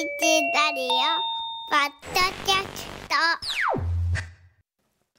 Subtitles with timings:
[0.00, 0.88] ラディオ
[1.68, 3.14] ポッドキャスト。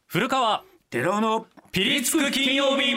[0.08, 2.96] 古川寺尾のピリつく金曜日。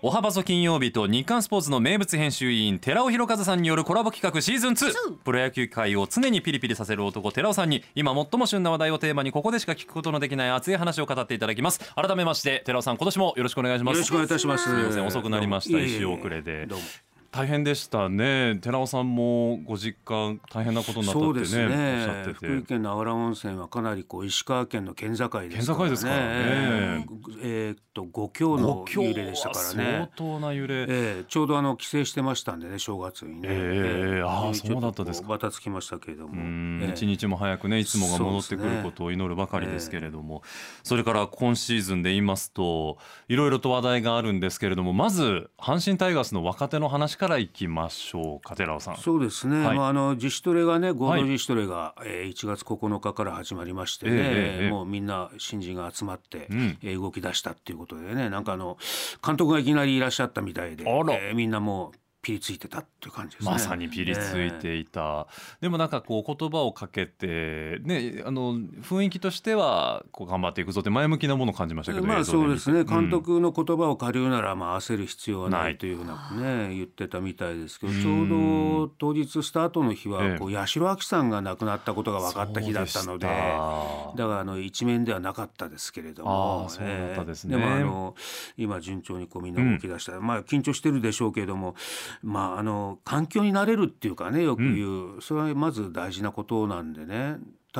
[0.00, 11.80] おはばそ金曜日と日刊スポーツの名物編集委員寺尾博和さんによるコラボ企画シーズン2プロ野球界を常にピリピリさせる男寺尾さんに今最も旬な話題をテーマにここでしか聞くことのできない熱い話を語っていただきます。
[11.94, 13.96] 改めまして寺尾さん今年もよろしくお願いします。
[13.96, 14.70] よろしくお願いいたします。
[14.70, 15.78] すみません遅くなりました。
[15.78, 16.64] 一周遅れで。
[16.64, 16.84] どうも
[17.30, 18.58] 大変でしたね。
[18.62, 21.64] 寺尾さんもご実家大変なことになったってねそうですね。
[21.64, 25.38] おっしゃって福井て県のあわら温泉はかなりこう石川県の県境ですか？
[25.38, 26.22] らね県境ですからね。
[26.26, 27.04] え。
[27.06, 35.28] ーえーっと5強の5強揺れでしたから相ね当な揺れ、ええちょうどあの帰省してましたんでね正月にね、ええああちょっとそうだったですか。
[35.28, 36.34] バタつきましたけれども。
[36.34, 40.42] うんええ一日も早くねいつもが戻ってくることを祈るばかりですけれども。
[40.82, 48.96] それから今シーズンで言いますといろいろと話題があるんですけれどもまず阪神タイガースの若手の話からいきましょうか寺尾さん。
[48.96, 49.76] そうですね、はい。
[49.76, 51.20] まあ、あの自主トレがね合はい。
[51.20, 54.70] 同自主トレが、えー1月9日から始まりましてね、ええええ。
[54.70, 56.78] もうみんな新人が集まって、うん。
[56.82, 58.78] えー動き出したっていうことでねなんかあの
[59.24, 63.52] 監督がいきなりいらっしゃったみたいで、えーみんなもうピリついてたっていう感じですね。
[63.52, 65.28] まさにピリついていた、
[65.60, 72.80] でもなんかこう言葉をかけてねあの雰囲気としてはこう頑張っていくぞって前向きなものを感じましたけどまあそうですね。
[72.80, 72.86] うん。
[72.86, 78.02] 監督の言葉を借りるならまあ焦る必要はなないいというふうなね言ってたみたいですけどうん。
[78.02, 80.14] ちょうど当日スタートの日ええ。
[80.32, 87.56] はこう八代亜紀さんが亡くなったことが分かった日だったのでだからあの一面ではなかったですけれどもああそうだったですね。
[87.56, 87.60] ええ。
[87.60, 88.14] でもあの
[88.56, 91.76] 今順調にこうみんな動き出した、まあ緊張してるでしょうけれども
[92.22, 97.36] まああの環境になれるっていうかねよく言う、それはまず大事なことなんでね。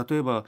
[0.08, 0.44] 例えば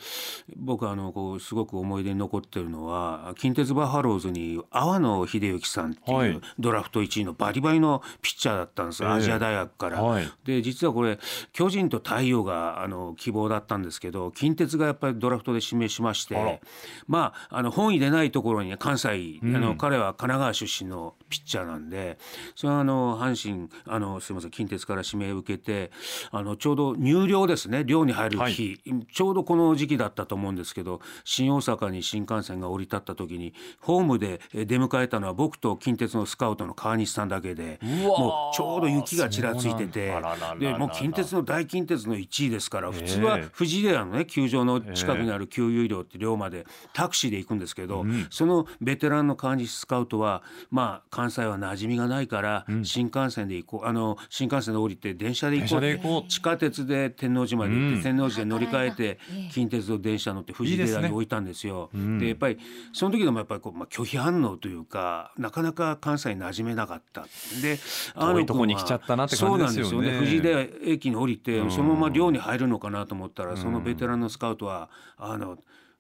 [0.57, 6.31] 僕はあのこうすごく思い出に残ってるのは近鉄バファローズに阿野秀幸さんってはい。
[6.31, 9.15] いうドラフト1位のバリバリのピッチャーだったんですよ、ええ。
[9.17, 10.03] アジア大学から。
[10.03, 10.31] はい。
[10.45, 11.19] で実はこれ
[11.53, 16.61] 巨人と太陽があの希望だったんですけど近鉄がやっぱりドラフトで指名しまして
[17.07, 19.57] まああの本意でないところに関西、うん。
[19.57, 22.19] あの彼は神奈川出身のピッチャーなんで
[22.55, 25.91] それはあの阪神あのすみません近鉄から指名を受けて
[26.31, 27.85] あのちょうど入寮ですね。
[27.85, 28.81] 寮に入る日、
[29.13, 40.15] ちょうどこの時期だったと思うんですけど新大阪に新幹線が降り立った時にホームでえ出迎えたのは僕と近鉄のスカウトの川西さんだけでもうちょうど雪がちらついてて
[40.59, 58.03] でもう近鉄の大近鉄の1位ですから普通は藤枝のね球場の近くにある給油寮って寮までタクシーで行くんですけど、そのベテランの川西スカウトはまあ関西は馴染みがないから新幹線で行こうあの新幹線で降りて電車で行こう地下鉄で天王寺まで行って、うん。
[58.03, 59.53] 天王寺で乗り換えてええ。
[59.53, 61.91] 近鉄の電車乗って藤いいですね枝に置いたんですよ。
[61.93, 62.27] でん。
[62.27, 62.59] やっぱり
[62.93, 67.27] その時でもやっぱりこう、まあ、拒否反応というかなかなか関西に馴染めなかった。
[67.63, 67.79] で
[68.15, 69.89] 遠いとこに来ちゃったなって感じですよね。
[69.89, 70.27] そうなんですよね。
[70.27, 75.59] 藤枝駅に降りてそのまま寮に入るのかなと思ったらそのベテランのスカウトはあの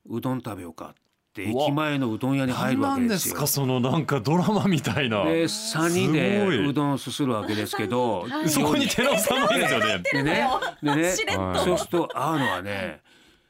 [0.09, 0.95] うどん食べようか
[1.43, 3.35] 駅前のうどん屋に入るわけですよ。
[3.35, 5.25] すかそのなんかドラマみたいな。
[5.25, 8.49] で3人でうどんをすするわけですけど、はい。
[8.49, 10.03] そこに寺尾さんもいるんですよね。
[10.13, 10.49] でね。
[10.83, 11.13] でね。
[11.65, 13.01] そうすると合うのはね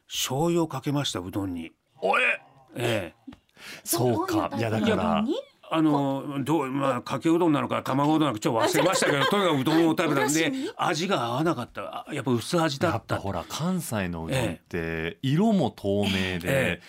[0.09, 1.73] 醤油をかけましたうどんに。
[2.01, 2.41] おえ
[2.77, 3.33] ええ。
[3.85, 4.51] そうか。
[4.57, 5.25] いやだから。
[5.71, 12.07] あのどうまあかけうどんなのか卵うどんなのかちょっと忘れましたけど とにかくうどんを食べたんで味が合わなかった。
[12.09, 16.81] あやっぱ薄味だやっったぱほら関西のうどんって色も透明えで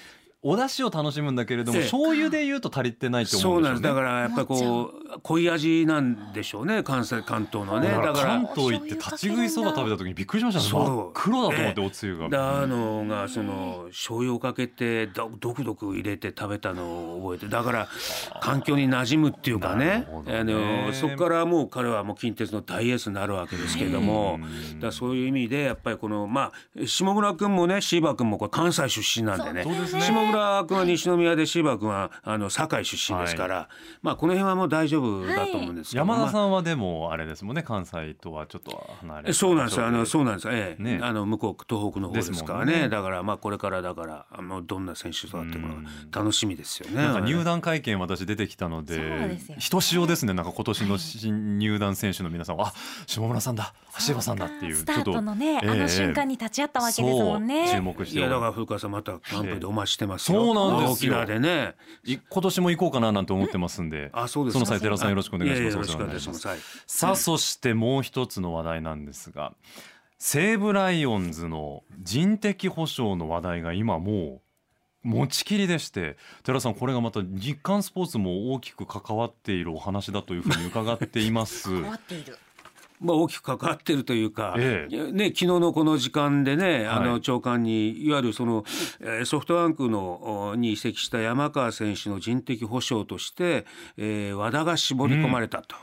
[0.41, 3.79] お出汁を楽しむんだけれどもええ醤油で言うと足りてないと思そううんですよね。
[3.79, 3.89] なんです。
[3.89, 7.89] だからやっぱりこう濃い味なんでしょうね関西関東のね。
[7.89, 10.61] だから関東行って立ち食いそば食べた時にびっくりしました。
[10.61, 10.85] ねそう。
[10.85, 11.87] 真っ黒だと思ってええ。
[11.87, 12.29] おつゆが。
[12.29, 17.89] であのがその醤油をかけてどどくどく入れて食べたのを覚えてだから
[18.41, 20.07] 環境に馴染むっていうかなね。
[20.09, 24.35] あのそこからもう彼はもう近鉄の大エースになるわけですけれども。
[24.35, 24.75] うん。
[24.75, 29.63] だからそういう意味でやっぱりこのまあ下村君もね椎葉君もこれ関西出身なんでね。
[29.63, 30.01] そうですね。
[30.01, 33.69] 下村君は西宮で椎葉君はあの堺出身ですから、
[34.01, 39.85] まあこの辺はもう大丈夫だと思うんですけど、山田まあさんはでもあれですもんね関西とはちょっと離れたそうなんですよ。
[39.85, 40.83] あのうそうなんですよ、ええ。
[40.83, 40.99] ね。
[41.01, 42.81] あの向こう東北の方ですからね。
[42.83, 42.89] ね。
[42.89, 46.95] だからまあこれからだからあのどんな選手となっていくのか楽しみですよね。
[46.95, 50.33] なんか入団会見私出てきたのでひとしおですね。
[50.33, 52.73] なんか今年の新入団選手の皆さんはあ
[53.05, 53.73] 下村さんだ。
[54.07, 57.69] 橋場さんだっていうスタートのね、ちょっとあの瞬間に立ち会ったわけですもんね。
[57.73, 60.45] 注目していやだから古川さんまたキャンプでお待ちしてますよ。
[60.45, 61.75] そうなんですよ沖縄でね。
[62.05, 66.47] い今年も行こうかななんて思ってますんであそうですかその際寺尾さんよろしくお願いしますよろしくお願いします。
[66.47, 69.53] はいさあそしてもう一つの話題なんですが
[70.17, 74.41] 西武ライオンズの人的保障の話題が今も
[75.03, 81.69] う持ちきりでして寺尾さんこれがまた日刊スポーツも大きく関わっているお話だというふうに伺っています。
[81.69, 82.37] 変わっている。
[82.99, 87.09] まあ、大きく関わってるというか、えね、昨日のこの時間でね、あはい。
[87.09, 88.65] の長官にいわゆるその、
[88.99, 93.65] えーソフトバンクのおに移籍した山川選手の人的保障として、
[93.97, 95.75] えー和田が絞り込まれたと、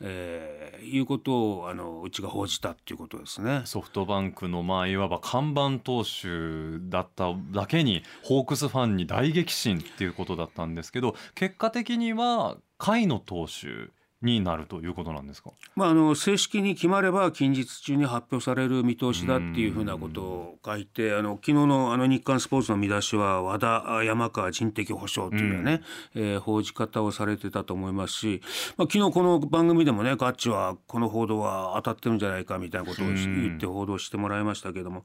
[0.00, 3.62] えーいうことをあのうちが報じたっていうことですね。
[3.66, 13.92] ソフトバンクのまあいわば看板投手だっただけにホークスファンに大激震っていうことだったんですけど結果的には甲斐野投手
[14.22, 15.50] になるということなんですか？
[15.76, 25.82] まあ、あの正式に決まれば近日中に発表される見通しだっていうふうなことを書いてあの昨日のあの日刊スポーツの見出しは和田山川人的保障というね、
[26.14, 28.42] えー報じ方をされてたと思いますし、
[28.76, 35.04] まあ、昨日この番組でもねガッチはこの報道は当たってるんじゃないかみたいなことを言って報道してもらいましたけども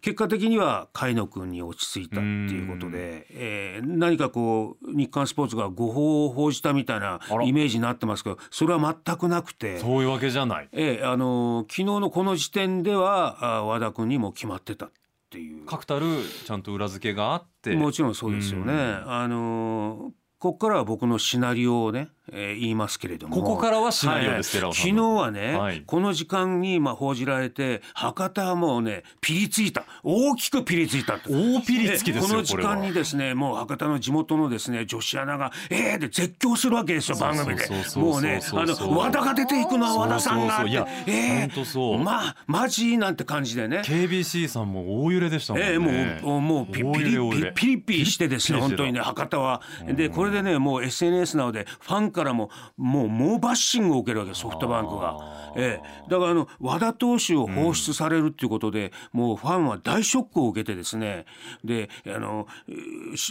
[0.00, 9.78] 結果的には甲斐野君に落ち着いたっていうことで、えー何かこう日刊スポーツが誤報を報じたみたいなイメージになってますけどそれは全くなくて。
[9.78, 14.90] そういうわけじゃないええ、あの昨日のこの時点ではあ和田君にも決まってたっ
[15.30, 16.06] ていう確たる
[16.46, 18.72] ちゃんと裏付けがあってもちろんそうですよね。
[18.72, 18.78] うん
[19.12, 20.12] あの
[20.44, 23.34] ここからは僕のシナリオをね、えー言いますけれども。
[23.34, 25.82] ここからはシナリオですはい昨日はね、はい。
[25.86, 29.86] この時間にまあ報じられて博多はもうねピリついた。
[30.02, 37.66] 大きくピリついた大ピリつきですよこの時間にですねもう博多の地元のですね女子アナが「えー!」で絶叫するわけですよ番組で。
[37.96, 41.98] もうねあの和田が出ていくのは和田さんがってえほんとそう。
[41.98, 43.80] まあマジなんて感じでね。
[43.82, 49.62] KBC さんも大揺れでしたもんね、ええもうもうピ大ピリピリピリしてですね本当にね博多は。
[49.86, 55.16] でこれでねもう SNS などでファンからももう猛バッシングを受けるわけソフトバンクが
[55.56, 61.26] ええ、だからあの和田投手を放出されるっていうことで、もうファンは大ショックを受けてですね。
[61.64, 62.46] であの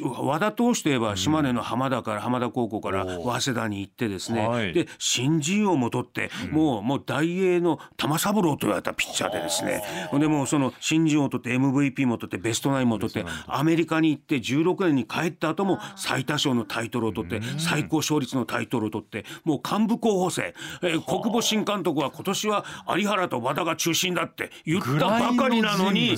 [0.02, 4.74] 和田投手といえば島根の浜田から浜田高校から早稲田に行ってですね、はい。
[4.74, 9.84] で新人王も取って、もうもう大英の玉三郎と言われたピッチャーでですね。
[10.10, 22.66] ほんでもうその新人王を取って MVP も取ってベストナインも取ってアメリカに行って16年に帰った後も最多勝のタイトルを取って最高勝率のタイトルを取ってもう幹部候補生、えー国母新監督は今年は
[22.98, 26.16] 有原と和田が中心だって言ったばかりなのに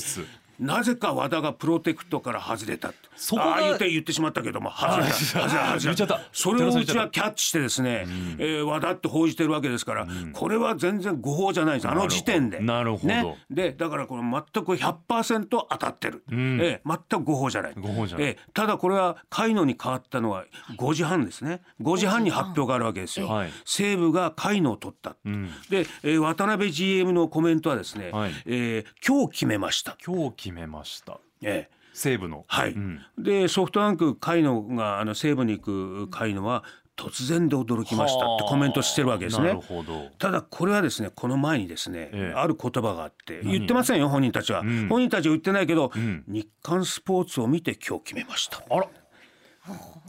[0.60, 2.98] なぜか和田がプロテクトから外れたって。
[3.16, 5.74] そこがああ言って言ってしまったけども外れた。
[5.74, 6.22] あ外れた。
[6.32, 8.06] それをうちはキャッチしてですね、
[8.38, 11.88] えー和田って報じてるわけですから、これは全然誤報じゃないです。
[11.88, 12.60] あの時点で。
[12.60, 13.08] なるほど。
[13.08, 14.24] ね、でだからこの
[14.54, 16.60] 全く100%当たってる、ん。
[16.62, 17.74] えー全く誤報じゃない。
[17.78, 18.28] 誤報じゃない。
[18.28, 20.46] えーただこれはカイノに変わったのは
[20.78, 21.62] 5時半ですね。
[21.82, 23.28] 5時半に発表があるわけですよ。
[23.28, 23.50] はい。
[23.66, 25.50] 西武がカイノを取った、ん。
[25.70, 28.32] で、えー渡辺 GM のコメントはですね、はい。
[28.46, 29.98] えー今日決めました。
[30.06, 31.20] 今日決めました。
[31.42, 32.44] えー西武の。
[32.50, 33.00] はい、うん。
[33.18, 36.66] でソフトバンク甲斐野があの西武に行く甲斐野は
[36.98, 40.10] 突然で驚きましたってコメントしてるわけですなねるほど。
[40.20, 42.34] ただこれはですねこの前にですね、ええ。
[42.36, 44.90] ある言葉があって言ってませんよ本人たちは、ん。
[44.90, 46.24] 本人たちは言ってないけど、ん。
[46.28, 48.62] 日刊スポーツを見て今日決めました。
[48.70, 48.90] あら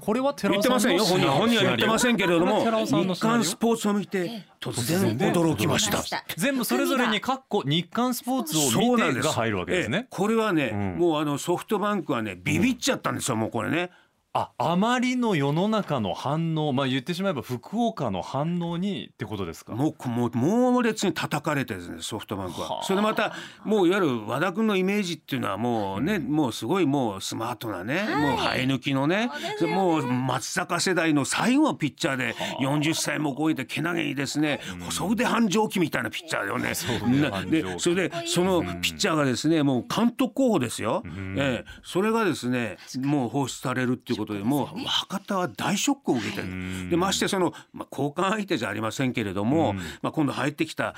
[0.01, 1.31] これは寺言って尾さんのませんよ本人。
[1.31, 6.25] 本人は言ってませんけれども日刊スポーツを見て突然驚きました。
[6.37, 9.89] 全部それぞれに括弧日刊スポーツを見てが入るわけですええ。
[9.89, 10.99] ねこれはね、ん。
[10.99, 13.91] もうあのソフトバンクはねビビっちゃったんですよ、もうこれね
[14.37, 19.75] ああまりの世の中の反応まあ言ってしまえば福岡の反応にってことですか？
[19.75, 22.83] もうもう猛烈に叩かれてですねソフトバンクは。
[22.83, 23.33] それでまた
[23.65, 29.31] もういわゆる和田君のイメージっていうのはもうね、もうすごいもうスマートなね、もう生え抜きのね
[29.63, 36.73] もう松坂世代の最後のピッチャーで40歳も超えてけなげにですね細腕繁盛期みたいなピッチャーだよね。
[37.09, 37.63] 腕繁盛期。
[37.63, 41.03] でそれでそのピッチャーがですねもう監督候補ですよ。
[41.39, 41.71] ええ。
[41.83, 46.91] それがですねもう放出されるっていうことでもう博多は大ショックを受けてる。
[46.91, 50.95] でましてその、まあ、交換相手じゃありませんけれども、まあ、今度入ってきた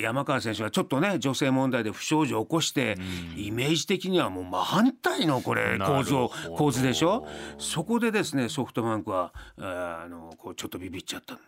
[0.00, 2.96] 山川選手がちょっとね女性問題で不祥事を起こして、
[3.36, 6.56] イメージ的にはもう真反対のこれ構図をほど。
[6.56, 7.26] 構図でしょ？
[7.58, 11.38] そこでですねソフトバンクはあのこうちょっとビビっちゃった。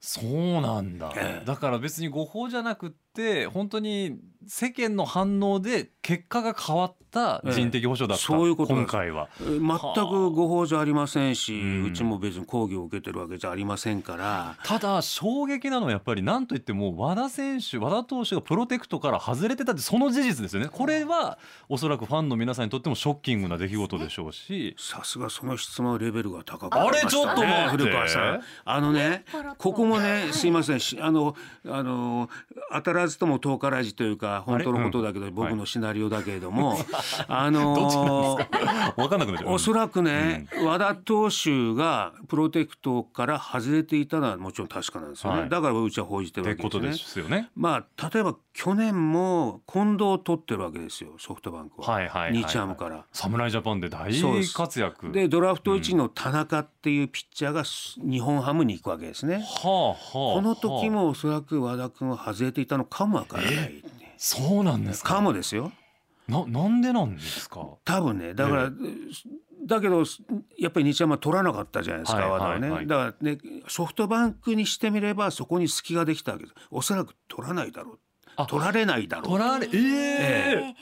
[0.00, 1.46] そうなんだ、ええ。
[1.46, 9.28] だから別に誤報じゃなくって本当に世間の反応で結果が変わった人的保障だった、ええそういうこと今回は。
[9.40, 11.84] えー全く誤報じゃありませんし、ん。
[11.84, 14.56] うちも別に抗議を受けてるわけじゃありませんから。
[14.64, 20.68] ただ衝撃なのはやっぱり何といっても和田選手和田投手がプロテクトから外れてたってその事実ですよね。
[20.70, 24.76] これはおそらくファンの皆さんにとってもショッキングな出来事でしょうし。
[24.78, 27.00] さすがその質問レベルが高くなりましたね。
[27.00, 28.42] あれちょっと古川さん。
[28.64, 29.24] あのね
[29.58, 30.80] ここもねすいません。
[30.80, 31.34] しあの
[31.66, 32.28] あの
[32.72, 35.34] 当たらずとも遠からずというかは本当のことだけど、ん。
[35.34, 36.78] 僕のシナリオだけれども、
[37.28, 38.02] あのー どっちな
[38.34, 38.94] んですか？
[38.96, 39.52] 分かんなくなっちゃう。
[39.54, 45.48] おそらくね、和田投手がプロテクトから外れていたのはもちろん確かなんですよね、はい。
[45.48, 46.88] だからうちは報じてるわけですね。
[46.88, 47.50] ですよね。
[47.54, 52.42] まあ例えば去年も近藤を取ってるわけですよソフトバンクは、はいはいはいはい。
[52.42, 53.04] 日ハムから。
[53.12, 54.12] 侍ジャパンで大
[54.54, 55.12] 活躍。
[55.12, 57.62] でドラフト1位の田中っていうピッチャーが
[58.10, 59.35] 日本ハムに行くわけですね。
[59.40, 63.82] はあはあこの時もおそらく和田君は外れていたのかもわからない。
[64.16, 65.14] そうなんですか？
[65.16, 65.72] かもですよ。
[66.28, 67.66] ななんでなんですか？
[67.84, 68.70] 多分ねだから、
[69.66, 70.04] だけど
[70.58, 72.86] やっぱり日ハムは取らなかったじゃないですか、はい和田はね、はいはい。
[72.86, 73.38] だからね
[73.68, 76.54] ソフトバンクにしてみればそこに隙ができたわけです。
[76.70, 77.98] おそらく取らないだろう。
[78.36, 79.38] あ取られないだろう。
[79.38, 79.78] 取られえ
[80.72, 80.74] え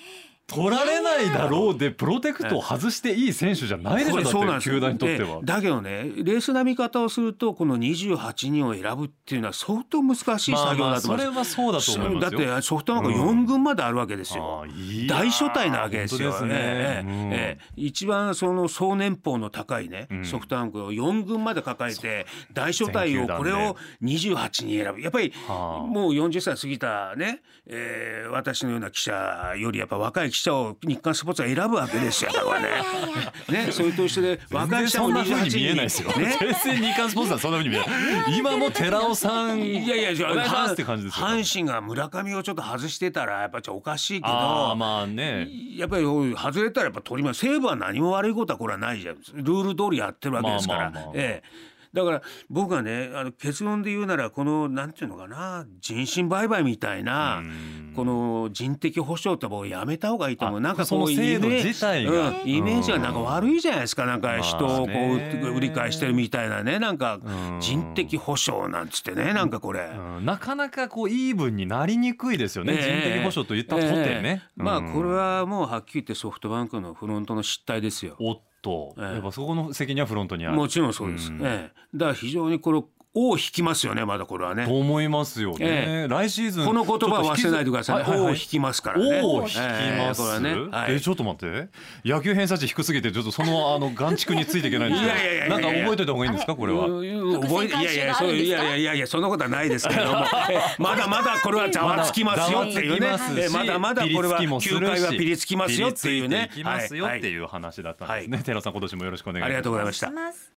[0.46, 4.12] 取られないだろうでプロテクトを外していい選手じゃないでしょ。
[4.12, 4.68] これそうなんです。
[4.68, 5.40] よだって球団にとっては。
[5.40, 11.52] でだけどねレースな見方をするとこの28人を選ぶっていうのは相当難しい作業まあまあだと思います。
[11.52, 12.38] それはそうだと思いますよ。
[12.40, 14.64] だってソフトバンク4軍まであるわけですよ。
[14.64, 16.30] あーいやー大所帯なわけですよ。
[16.32, 16.50] ですね。
[16.54, 17.32] ええうん。
[17.32, 20.24] ええ一番その総年俸の高いね、ん。
[20.24, 25.00] ソフトバンクを4軍まで抱えて大所帯をこれを28人選ぶ。
[25.00, 25.86] やっぱりはあ。
[25.86, 33.66] もう40歳過ぎたね、えー私のような記者よりやっぱ若い記者を日刊スポーツは選ぶわけですよだからね。
[33.66, 36.08] ねそれと一緒で若い記者も28に人見えないですよ。
[36.10, 38.38] ね全然日刊スポーツはそんな風に見えない。
[38.38, 41.26] 今も寺尾さん、いやいやじゃあお願いしますって感じですよ。
[41.26, 45.48] 阪神が村上をちょっと外してたらやっぱちょっとおかしいけどあまあね。
[45.76, 57.84] やっぱり外れたらやっぱ取ります西武は何も悪いことはこれはないじゃんルール通りやってるわけですから、まあまあまあええだから僕がねあの結論で言うならこのなんていうのかな人身売買みたいなうん。
[57.94, 60.58] この人的保障ってもうやめた方がいいと思う。
[60.58, 62.48] あなんかそのこう制度イメージ自体がうん。
[62.48, 64.04] イメージがなんか悪いじゃないですか。
[64.04, 66.80] なんか人をこう売り買いしてるみたいなね。
[66.80, 67.60] なんかうん。
[67.60, 69.32] 人的保障なんつってね。
[69.32, 69.92] なんかこれ。
[69.96, 70.24] うん。
[70.24, 72.74] なかなかこうイーブンになりにくいですよね。
[72.74, 72.80] ええ。
[72.80, 73.96] 人的保障と言ったとてね。
[73.96, 74.62] ええ。
[74.62, 78.16] まあうんこれはもうはっきり言ってソフトバンクのフロントの失態ですよ。
[78.18, 80.56] おっと、ええやっぱそこの責任はフロントにある。
[80.56, 81.30] もちろんそうです。
[81.30, 84.66] うんええだから非常にこれ尾を引きますよねまだこれはね。
[84.66, 85.56] と思いますよね。
[85.60, 88.04] え来シーズンこの言葉は忘れないでくださいね。
[88.04, 89.20] ちょっと引きず尾を引きますからね。
[89.22, 90.54] おお引きます、ええこれはね。
[90.70, 90.94] はい。
[90.94, 91.68] えちょっと待って。
[92.04, 95.54] 野球偏差値低すぎてちょっとそのあの眼蓄についていけないんですけどいやいやいやいや。
[95.54, 96.56] なんか覚えといた方がいいんですか？
[96.56, 96.86] これは。
[96.86, 98.14] うん覚えいやいや。
[98.14, 100.24] そういやいやいやいやそんなことはないですけれども。
[100.50, 103.16] えまだまだこれはざわつきますよっていうね。
[103.52, 106.50] まだまだこれは球界はピリつきますよっていうね。
[106.52, 108.44] ピリついていきますよはいっていう話だったんですね、はい。
[108.44, 109.46] 寺尾さん今年もよろしくお願いします。
[109.46, 110.08] ありがとうございました。
[110.08, 110.52] します